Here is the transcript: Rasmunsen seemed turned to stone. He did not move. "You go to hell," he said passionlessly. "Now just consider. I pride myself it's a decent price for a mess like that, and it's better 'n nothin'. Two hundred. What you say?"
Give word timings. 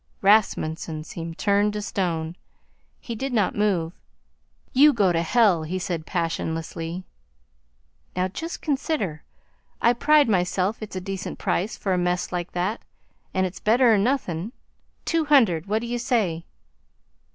Rasmunsen 0.23 1.03
seemed 1.03 1.37
turned 1.37 1.73
to 1.73 1.81
stone. 1.83 2.35
He 2.99 3.13
did 3.13 3.31
not 3.33 3.53
move. 3.53 3.93
"You 4.73 4.93
go 4.93 5.11
to 5.13 5.21
hell," 5.21 5.61
he 5.61 5.77
said 5.77 6.07
passionlessly. 6.07 7.03
"Now 8.15 8.27
just 8.27 8.63
consider. 8.63 9.21
I 9.79 9.93
pride 9.93 10.27
myself 10.27 10.81
it's 10.81 10.95
a 10.95 11.01
decent 11.01 11.37
price 11.37 11.77
for 11.77 11.93
a 11.93 11.99
mess 11.99 12.31
like 12.31 12.53
that, 12.53 12.81
and 13.31 13.45
it's 13.45 13.59
better 13.59 13.93
'n 13.93 14.03
nothin'. 14.03 14.53
Two 15.05 15.25
hundred. 15.25 15.67
What 15.67 15.83
you 15.83 15.99
say?" 15.99 16.45